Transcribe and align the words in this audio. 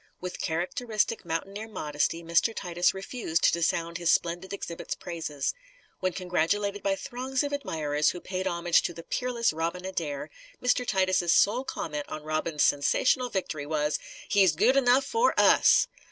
With 0.19 0.39
characteristic 0.41 1.25
mountaineer 1.25 1.67
modesty, 1.67 2.23
Mr. 2.23 2.55
Titus 2.55 2.91
refused 2.91 3.53
to 3.53 3.61
sound 3.61 3.99
his 3.99 4.09
splendid 4.09 4.51
exhibit's 4.51 4.95
praises. 4.95 5.53
When 5.99 6.11
congratulated 6.13 6.81
by 6.81 6.95
throngs 6.95 7.43
of 7.43 7.53
admirers 7.53 8.09
who 8.09 8.19
paid 8.19 8.47
homage 8.47 8.81
to 8.81 8.95
the 8.95 9.03
peerless 9.03 9.53
Robin 9.53 9.85
Adair, 9.85 10.31
Mr. 10.59 10.87
Titus' 10.87 11.31
sole 11.31 11.65
comment 11.65 12.05
on 12.09 12.23
Robin's 12.23 12.63
sensational 12.63 13.29
victory 13.29 13.67
was: 13.67 13.99
"He's 14.27 14.55
good 14.55 14.75
enough 14.75 15.05
for 15.05 15.39
us!" 15.39 15.85